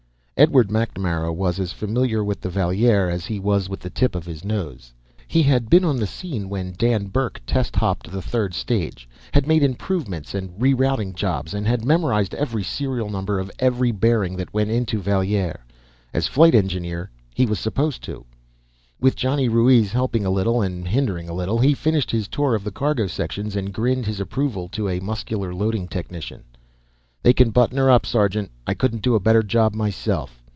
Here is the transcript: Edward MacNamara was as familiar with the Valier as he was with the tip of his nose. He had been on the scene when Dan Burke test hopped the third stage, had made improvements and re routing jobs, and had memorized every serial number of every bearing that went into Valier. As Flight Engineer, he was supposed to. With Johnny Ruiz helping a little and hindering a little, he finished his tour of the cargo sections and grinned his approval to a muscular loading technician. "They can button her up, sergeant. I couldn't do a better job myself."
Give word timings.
Edward 0.41 0.69
MacNamara 0.71 1.31
was 1.31 1.59
as 1.59 1.71
familiar 1.71 2.23
with 2.23 2.41
the 2.41 2.49
Valier 2.49 3.07
as 3.11 3.27
he 3.27 3.39
was 3.39 3.69
with 3.69 3.79
the 3.79 3.91
tip 3.91 4.15
of 4.15 4.25
his 4.25 4.43
nose. 4.43 4.91
He 5.27 5.43
had 5.43 5.69
been 5.69 5.85
on 5.85 5.97
the 5.97 6.07
scene 6.07 6.49
when 6.49 6.73
Dan 6.79 7.09
Burke 7.09 7.39
test 7.45 7.75
hopped 7.75 8.09
the 8.09 8.23
third 8.23 8.55
stage, 8.55 9.07
had 9.33 9.45
made 9.45 9.61
improvements 9.61 10.33
and 10.33 10.59
re 10.59 10.73
routing 10.73 11.13
jobs, 11.13 11.53
and 11.53 11.67
had 11.67 11.85
memorized 11.85 12.33
every 12.33 12.63
serial 12.63 13.07
number 13.07 13.37
of 13.39 13.51
every 13.59 13.91
bearing 13.91 14.35
that 14.37 14.51
went 14.51 14.71
into 14.71 14.99
Valier. 14.99 15.59
As 16.11 16.25
Flight 16.25 16.55
Engineer, 16.55 17.11
he 17.35 17.45
was 17.45 17.59
supposed 17.59 18.01
to. 18.05 18.25
With 18.99 19.15
Johnny 19.15 19.47
Ruiz 19.47 19.91
helping 19.91 20.25
a 20.25 20.31
little 20.31 20.59
and 20.63 20.87
hindering 20.87 21.29
a 21.29 21.35
little, 21.35 21.59
he 21.59 21.75
finished 21.75 22.09
his 22.09 22.27
tour 22.27 22.55
of 22.55 22.63
the 22.63 22.71
cargo 22.71 23.05
sections 23.05 23.55
and 23.55 23.71
grinned 23.71 24.07
his 24.07 24.19
approval 24.19 24.69
to 24.69 24.89
a 24.89 25.01
muscular 25.01 25.53
loading 25.53 25.87
technician. 25.87 26.45
"They 27.23 27.33
can 27.33 27.51
button 27.51 27.77
her 27.77 27.87
up, 27.87 28.07
sergeant. 28.07 28.49
I 28.65 28.73
couldn't 28.73 29.03
do 29.03 29.13
a 29.13 29.19
better 29.19 29.43
job 29.43 29.75
myself." 29.75 30.39